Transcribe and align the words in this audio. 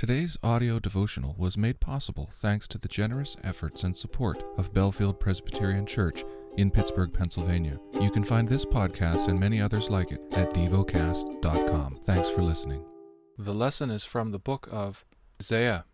Today's 0.00 0.38
audio 0.42 0.78
devotional 0.78 1.34
was 1.36 1.58
made 1.58 1.78
possible 1.78 2.30
thanks 2.36 2.66
to 2.68 2.78
the 2.78 2.88
generous 2.88 3.36
efforts 3.44 3.84
and 3.84 3.94
support 3.94 4.42
of 4.56 4.72
Bellefield 4.72 5.20
Presbyterian 5.20 5.84
Church 5.84 6.24
in 6.56 6.70
Pittsburgh, 6.70 7.12
Pennsylvania. 7.12 7.78
You 8.00 8.10
can 8.10 8.24
find 8.24 8.48
this 8.48 8.64
podcast 8.64 9.28
and 9.28 9.38
many 9.38 9.60
others 9.60 9.90
like 9.90 10.10
it 10.10 10.22
at 10.32 10.54
devocast.com. 10.54 11.98
Thanks 12.04 12.30
for 12.30 12.40
listening. 12.40 12.82
The 13.36 13.52
lesson 13.52 13.90
is 13.90 14.02
from 14.02 14.30
the 14.30 14.38
book 14.38 14.70
of 14.72 15.04
Isaiah. 15.38 15.84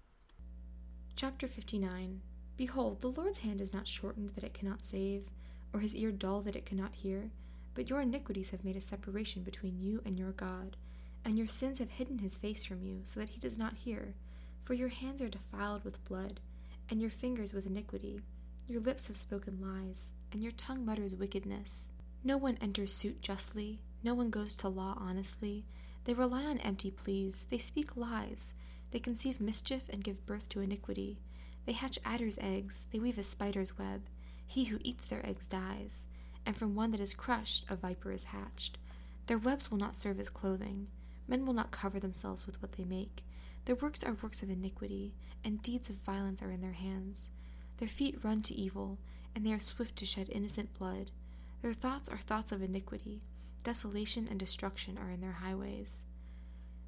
Chapter 1.16 1.48
59 1.48 2.20
Behold, 2.56 3.00
the 3.00 3.08
Lord's 3.08 3.38
hand 3.38 3.60
is 3.60 3.74
not 3.74 3.88
shortened 3.88 4.30
that 4.30 4.44
it 4.44 4.54
cannot 4.54 4.84
save, 4.84 5.28
or 5.74 5.80
his 5.80 5.96
ear 5.96 6.12
dull 6.12 6.42
that 6.42 6.54
it 6.54 6.64
cannot 6.64 6.94
hear, 6.94 7.32
but 7.74 7.90
your 7.90 8.02
iniquities 8.02 8.50
have 8.50 8.64
made 8.64 8.76
a 8.76 8.80
separation 8.80 9.42
between 9.42 9.80
you 9.80 10.00
and 10.06 10.16
your 10.16 10.30
God 10.30 10.76
and 11.26 11.36
your 11.36 11.48
sins 11.48 11.80
have 11.80 11.90
hidden 11.90 12.20
his 12.20 12.36
face 12.36 12.64
from 12.64 12.84
you, 12.84 13.00
so 13.02 13.18
that 13.18 13.30
he 13.30 13.40
does 13.40 13.58
not 13.58 13.76
hear. 13.78 14.14
For 14.62 14.74
your 14.74 14.88
hands 14.88 15.20
are 15.20 15.28
defiled 15.28 15.84
with 15.84 16.04
blood, 16.04 16.38
and 16.88 17.00
your 17.00 17.10
fingers 17.10 17.52
with 17.52 17.66
iniquity. 17.66 18.20
Your 18.68 18.80
lips 18.80 19.08
have 19.08 19.16
spoken 19.16 19.58
lies, 19.60 20.12
and 20.30 20.40
your 20.40 20.52
tongue 20.52 20.84
mutters 20.84 21.16
wickedness. 21.16 21.90
No 22.22 22.36
one 22.36 22.56
enters 22.60 22.92
suit 22.92 23.22
justly, 23.22 23.80
no 24.04 24.14
one 24.14 24.30
goes 24.30 24.54
to 24.58 24.68
law 24.68 24.96
honestly. 25.00 25.64
They 26.04 26.14
rely 26.14 26.44
on 26.44 26.58
empty 26.58 26.92
pleas, 26.92 27.44
they 27.50 27.58
speak 27.58 27.96
lies, 27.96 28.54
they 28.92 29.00
conceive 29.00 29.40
mischief 29.40 29.88
and 29.88 30.04
give 30.04 30.24
birth 30.26 30.48
to 30.50 30.60
iniquity. 30.60 31.18
They 31.64 31.72
hatch 31.72 31.98
adder's 32.04 32.38
eggs, 32.38 32.86
they 32.92 33.00
weave 33.00 33.18
a 33.18 33.24
spider's 33.24 33.76
web. 33.76 34.02
He 34.46 34.66
who 34.66 34.78
eats 34.84 35.06
their 35.06 35.26
eggs 35.26 35.48
dies, 35.48 36.06
and 36.46 36.56
from 36.56 36.76
one 36.76 36.92
that 36.92 37.00
is 37.00 37.14
crushed 37.14 37.68
a 37.68 37.74
viper 37.74 38.12
is 38.12 38.24
hatched. 38.24 38.78
Their 39.26 39.38
webs 39.38 39.72
will 39.72 39.78
not 39.78 39.96
serve 39.96 40.20
as 40.20 40.30
clothing. 40.30 40.86
Men 41.28 41.44
will 41.44 41.54
not 41.54 41.70
cover 41.70 41.98
themselves 41.98 42.46
with 42.46 42.60
what 42.62 42.72
they 42.72 42.84
make. 42.84 43.24
Their 43.64 43.76
works 43.76 44.04
are 44.04 44.16
works 44.22 44.42
of 44.42 44.50
iniquity, 44.50 45.14
and 45.44 45.62
deeds 45.62 45.90
of 45.90 45.96
violence 45.96 46.42
are 46.42 46.50
in 46.50 46.60
their 46.60 46.72
hands. 46.72 47.30
Their 47.78 47.88
feet 47.88 48.22
run 48.22 48.42
to 48.42 48.54
evil, 48.54 48.98
and 49.34 49.44
they 49.44 49.52
are 49.52 49.58
swift 49.58 49.96
to 49.96 50.06
shed 50.06 50.28
innocent 50.30 50.72
blood. 50.78 51.10
Their 51.62 51.72
thoughts 51.72 52.08
are 52.08 52.16
thoughts 52.16 52.52
of 52.52 52.62
iniquity. 52.62 53.22
Desolation 53.64 54.28
and 54.30 54.38
destruction 54.38 54.96
are 54.96 55.10
in 55.10 55.20
their 55.20 55.32
highways. 55.32 56.06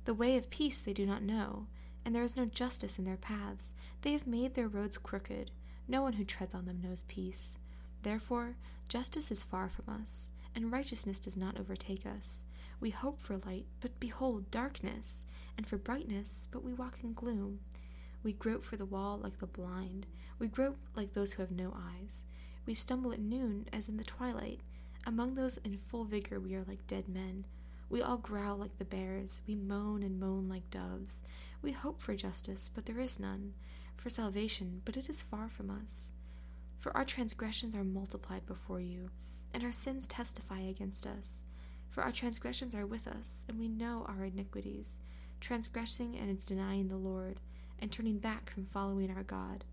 The 0.05 0.14
way 0.14 0.36
of 0.36 0.50
peace 0.50 0.80
they 0.80 0.92
do 0.92 1.05
not 1.05 1.23
know, 1.23 1.67
and 2.05 2.14
there 2.14 2.23
is 2.23 2.36
no 2.36 2.47
justice 2.47 2.98
in 2.98 3.05
their 3.05 3.17
paths. 3.17 3.75
They 4.02 4.12
have 4.12 4.27
made 4.27 4.55
their 4.55 4.69
roads 4.69 4.97
crooked. 4.97 5.50
No 5.89 6.00
one 6.02 6.14
who 6.14 6.25
treads 6.25 6.55
on 6.55 6.64
them 6.64 6.80
knows 6.80 7.02
peace. 7.02 7.58
Therefore, 8.02 8.56
justice 8.89 9.30
is 9.30 9.42
far 9.42 9.69
from 9.69 9.92
us, 9.92 10.30
and 10.59 10.73
righteousness 10.73 11.20
does 11.20 11.37
not 11.37 11.56
overtake 11.56 12.05
us. 12.05 12.45
We 12.81 12.91
hope 12.91 13.20
for 13.20 13.37
light, 13.39 13.67
but 13.78 14.01
behold 14.01 14.51
darkness, 14.51 15.25
and 15.56 15.64
for 15.64 15.78
brightness, 15.78 16.48
but 16.51 16.64
we 16.64 16.75
walk 16.75 17.05
in 17.05 17.12
gloom. 17.12 17.61
We 18.25 18.33
grope 18.33 18.64
for 18.64 18.77
the 18.77 18.84
wall 18.84 19.20
like 19.23 19.39
the 19.39 19.47
blind, 19.47 20.09
we 20.41 20.48
grope 20.48 20.77
like 20.97 21.12
those 21.12 21.33
who 21.33 21.42
have 21.42 21.53
no 21.53 21.77
eyes. 21.95 22.25
We 22.67 22.75
stumble 22.75 23.12
at 23.12 23.20
noon 23.20 23.67
as 23.73 23.89
in 23.89 23.98
the 23.98 24.05
twilight. 24.05 24.59
Among 25.06 25.34
those 25.34 25.59
in 25.59 25.77
full 25.77 26.05
vigor 26.05 26.41
we 26.41 26.56
are 26.56 26.64
like 26.64 26.84
dead 26.89 27.09
men. 27.09 27.45
We 27.89 28.03
all 28.03 28.19
growl 28.19 28.56
like 28.56 28.79
the 28.79 28.84
bears, 28.84 29.42
we 29.47 29.55
moan 29.55 30.03
and 30.03 30.19
moan 30.19 30.48
like 30.48 30.69
doves. 30.70 31.23
We 31.62 31.70
hope 31.70 32.03
for 32.03 32.17
justice, 32.17 32.69
but 32.69 32.84
there 32.84 32.98
is 32.98 33.20
none, 33.20 33.55
for 33.97 34.11
salvation, 34.11 34.83
but 34.84 34.97
it 34.97 35.09
is 35.09 35.23
far 35.23 35.48
from 35.48 35.70
us. 35.70 36.11
For 36.79 36.97
our 36.97 37.05
transgressions 37.05 37.77
are 37.77 37.84
multiplied 37.84 38.45
before 38.45 38.81
you, 38.81 39.11
and 39.53 39.63
our 39.63 39.73
sins 39.73 40.07
testify 40.07 40.61
against 40.61 41.07
us. 41.07 41.45
For 41.89 42.03
our 42.03 42.13
transgressions 42.13 42.75
are 42.75 42.87
with 42.87 43.07
us, 43.07 43.45
and 43.49 43.59
we 43.59 43.69
know 43.69 44.05
our 44.09 44.25
iniquities, 44.25 45.01
transgressing 45.41 46.17
and 46.17 46.45
denying 46.45 46.89
the 46.89 46.97
Lord, 46.97 47.41
and 47.81 47.91
turning 47.91 48.19
back 48.19 48.51
from 48.51 48.65
following 48.65 49.11
our 49.11 49.23
God, 49.23 49.65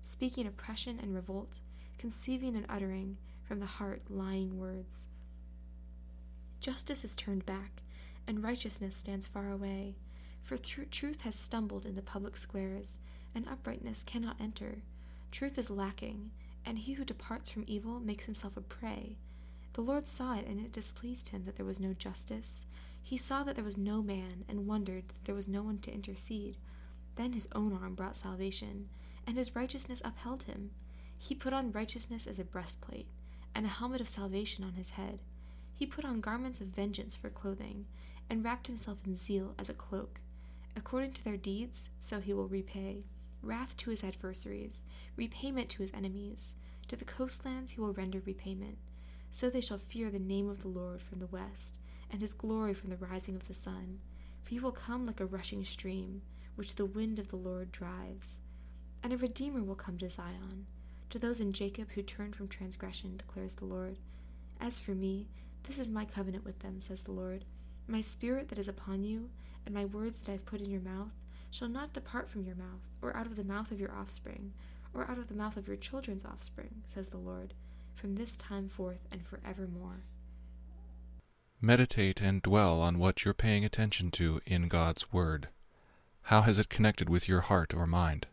speaking 0.00 0.46
oppression 0.46 0.98
and 1.02 1.14
revolt, 1.14 1.60
conceiving 1.98 2.54
and 2.54 2.66
uttering 2.68 3.16
from 3.44 3.60
the 3.60 3.66
heart 3.66 4.02
lying 4.08 4.58
words. 4.58 5.08
Justice 6.60 7.04
is 7.04 7.16
turned 7.16 7.46
back, 7.46 7.82
and 8.26 8.42
righteousness 8.42 8.94
stands 8.94 9.26
far 9.26 9.50
away. 9.50 9.96
For 10.42 10.56
tr- 10.56 10.82
truth 10.90 11.22
has 11.22 11.36
stumbled 11.36 11.86
in 11.86 11.94
the 11.94 12.02
public 12.02 12.36
squares, 12.36 12.98
and 13.34 13.46
uprightness 13.48 14.02
cannot 14.02 14.40
enter. 14.40 14.82
Truth 15.30 15.58
is 15.58 15.70
lacking, 15.70 16.30
and 16.66 16.78
he 16.78 16.94
who 16.94 17.04
departs 17.04 17.48
from 17.48 17.64
evil 17.68 18.00
makes 18.00 18.24
himself 18.24 18.56
a 18.56 18.60
prey. 18.60 19.16
The 19.74 19.82
Lord 19.82 20.06
saw 20.06 20.34
it, 20.34 20.46
and 20.46 20.60
it 20.60 20.72
displeased 20.72 21.28
him 21.28 21.44
that 21.44 21.54
there 21.54 21.64
was 21.64 21.78
no 21.78 21.92
justice. 21.92 22.66
He 23.00 23.16
saw 23.16 23.44
that 23.44 23.54
there 23.54 23.64
was 23.64 23.78
no 23.78 24.02
man, 24.02 24.44
and 24.48 24.66
wondered 24.66 25.08
that 25.08 25.24
there 25.24 25.34
was 25.34 25.46
no 25.46 25.62
one 25.62 25.78
to 25.78 25.94
intercede. 25.94 26.56
Then 27.14 27.32
his 27.32 27.48
own 27.54 27.72
arm 27.72 27.94
brought 27.94 28.16
salvation, 28.16 28.88
and 29.26 29.36
his 29.36 29.54
righteousness 29.54 30.02
upheld 30.04 30.42
him. 30.42 30.72
He 31.16 31.34
put 31.34 31.52
on 31.52 31.70
righteousness 31.72 32.26
as 32.26 32.40
a 32.40 32.44
breastplate, 32.44 33.06
and 33.54 33.64
a 33.64 33.70
helmet 33.70 34.00
of 34.00 34.08
salvation 34.08 34.64
on 34.64 34.72
his 34.72 34.90
head. 34.90 35.22
He 35.72 35.86
put 35.86 36.04
on 36.04 36.20
garments 36.20 36.60
of 36.60 36.68
vengeance 36.68 37.14
for 37.14 37.30
clothing, 37.30 37.86
and 38.28 38.44
wrapped 38.44 38.66
himself 38.66 39.06
in 39.06 39.14
zeal 39.14 39.54
as 39.56 39.68
a 39.68 39.74
cloak. 39.74 40.20
According 40.74 41.12
to 41.12 41.24
their 41.24 41.36
deeds, 41.36 41.90
so 42.00 42.20
he 42.20 42.34
will 42.34 42.48
repay 42.48 43.04
wrath 43.46 43.76
to 43.78 43.90
his 43.90 44.04
adversaries, 44.04 44.84
repayment 45.16 45.68
to 45.70 45.82
his 45.82 45.92
enemies. 45.92 46.56
To 46.88 46.96
the 46.96 47.04
coastlands 47.04 47.72
he 47.72 47.80
will 47.80 47.92
render 47.92 48.20
repayment. 48.24 48.78
So 49.30 49.50
they 49.50 49.60
shall 49.60 49.78
fear 49.78 50.10
the 50.10 50.18
name 50.18 50.48
of 50.48 50.60
the 50.60 50.68
Lord 50.68 51.02
from 51.02 51.18
the 51.18 51.26
west, 51.26 51.80
and 52.10 52.20
his 52.20 52.34
glory 52.34 52.74
from 52.74 52.90
the 52.90 52.96
rising 52.96 53.34
of 53.34 53.48
the 53.48 53.54
sun. 53.54 54.00
For 54.42 54.50
he 54.50 54.60
will 54.60 54.72
come 54.72 55.04
like 55.04 55.20
a 55.20 55.26
rushing 55.26 55.64
stream, 55.64 56.22
which 56.54 56.76
the 56.76 56.86
wind 56.86 57.18
of 57.18 57.28
the 57.28 57.36
Lord 57.36 57.72
drives. 57.72 58.40
And 59.02 59.12
a 59.12 59.16
Redeemer 59.16 59.62
will 59.62 59.74
come 59.74 59.98
to 59.98 60.08
Zion, 60.08 60.66
to 61.10 61.18
those 61.18 61.40
in 61.40 61.52
Jacob 61.52 61.90
who 61.90 62.02
turn 62.02 62.32
from 62.32 62.48
transgression, 62.48 63.16
declares 63.16 63.54
the 63.54 63.64
Lord. 63.64 63.98
As 64.60 64.80
for 64.80 64.92
me, 64.92 65.28
this 65.64 65.78
is 65.78 65.90
my 65.90 66.04
covenant 66.04 66.44
with 66.44 66.60
them, 66.60 66.80
says 66.80 67.02
the 67.02 67.12
Lord. 67.12 67.44
My 67.88 68.00
spirit 68.00 68.48
that 68.48 68.58
is 68.58 68.68
upon 68.68 69.04
you, 69.04 69.30
and 69.64 69.74
my 69.74 69.84
words 69.84 70.18
that 70.18 70.28
I 70.28 70.32
have 70.32 70.46
put 70.46 70.60
in 70.60 70.70
your 70.70 70.80
mouth, 70.80 71.12
shall 71.56 71.68
not 71.68 71.94
depart 71.94 72.28
from 72.28 72.44
your 72.44 72.54
mouth, 72.54 72.86
or 73.00 73.16
out 73.16 73.24
of 73.24 73.34
the 73.34 73.44
mouth 73.44 73.70
of 73.70 73.80
your 73.80 73.90
offspring, 73.92 74.52
or 74.92 75.10
out 75.10 75.16
of 75.16 75.26
the 75.26 75.34
mouth 75.34 75.56
of 75.56 75.66
your 75.66 75.76
children's 75.76 76.22
offspring, 76.22 76.82
says 76.84 77.08
the 77.08 77.16
Lord 77.16 77.54
from 77.94 78.14
this 78.14 78.36
time 78.36 78.68
forth 78.68 79.08
and 79.10 79.24
forevermore. 79.24 80.04
Meditate 81.58 82.20
and 82.20 82.42
dwell 82.42 82.82
on 82.82 82.98
what 82.98 83.24
you're 83.24 83.32
paying 83.32 83.64
attention 83.64 84.10
to 84.10 84.38
in 84.44 84.68
God's 84.68 85.10
Word. 85.14 85.48
How 86.24 86.42
has 86.42 86.58
it 86.58 86.68
connected 86.68 87.08
with 87.08 87.26
your 87.26 87.40
heart 87.40 87.72
or 87.72 87.86
mind? 87.86 88.26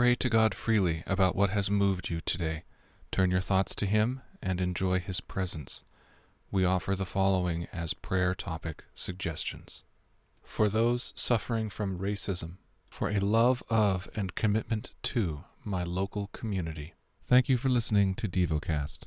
Pray 0.00 0.14
to 0.14 0.30
God 0.30 0.54
freely 0.54 1.04
about 1.06 1.36
what 1.36 1.50
has 1.50 1.70
moved 1.70 2.08
you 2.08 2.22
today. 2.22 2.62
Turn 3.10 3.30
your 3.30 3.42
thoughts 3.42 3.74
to 3.74 3.84
Him 3.84 4.22
and 4.42 4.58
enjoy 4.58 4.98
His 4.98 5.20
presence. 5.20 5.84
We 6.50 6.64
offer 6.64 6.94
the 6.94 7.04
following 7.04 7.68
as 7.70 7.92
prayer 7.92 8.34
topic 8.34 8.86
suggestions. 8.94 9.84
For 10.42 10.70
those 10.70 11.12
suffering 11.16 11.68
from 11.68 11.98
racism, 11.98 12.52
for 12.86 13.10
a 13.10 13.18
love 13.18 13.62
of 13.68 14.08
and 14.16 14.34
commitment 14.34 14.94
to 15.02 15.44
my 15.64 15.84
local 15.84 16.28
community. 16.28 16.94
Thank 17.26 17.50
you 17.50 17.58
for 17.58 17.68
listening 17.68 18.14
to 18.14 18.26
DevoCast. 18.26 19.00